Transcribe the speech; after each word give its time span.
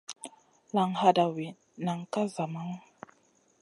Laŋ 0.75 0.89
hadawi, 0.99 1.47
nan 1.85 1.99
ka 2.13 2.21
zamaŋu. 2.33 2.75